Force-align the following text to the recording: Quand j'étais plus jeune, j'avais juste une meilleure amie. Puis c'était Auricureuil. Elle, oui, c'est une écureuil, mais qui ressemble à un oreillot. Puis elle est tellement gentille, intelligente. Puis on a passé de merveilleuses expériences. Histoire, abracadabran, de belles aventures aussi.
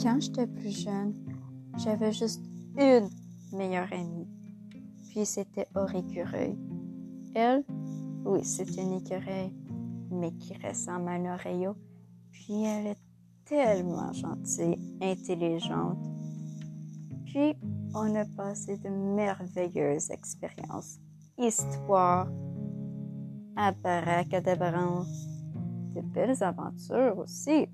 Quand 0.00 0.20
j'étais 0.20 0.46
plus 0.46 0.84
jeune, 0.84 1.12
j'avais 1.76 2.12
juste 2.12 2.40
une 2.76 3.08
meilleure 3.52 3.92
amie. 3.92 4.28
Puis 5.08 5.26
c'était 5.26 5.66
Auricureuil. 5.74 6.56
Elle, 7.34 7.64
oui, 8.24 8.44
c'est 8.44 8.76
une 8.76 8.92
écureuil, 8.92 9.52
mais 10.10 10.32
qui 10.34 10.54
ressemble 10.64 11.08
à 11.08 11.12
un 11.12 11.34
oreillot. 11.34 11.74
Puis 12.30 12.62
elle 12.62 12.86
est 12.88 12.98
tellement 13.44 14.12
gentille, 14.12 14.78
intelligente. 15.02 15.98
Puis 17.26 17.56
on 17.92 18.14
a 18.14 18.24
passé 18.36 18.76
de 18.76 18.88
merveilleuses 18.90 20.10
expériences. 20.10 21.00
Histoire, 21.36 22.28
abracadabran, 23.56 25.04
de 25.94 26.00
belles 26.02 26.40
aventures 26.44 27.18
aussi. 27.18 27.66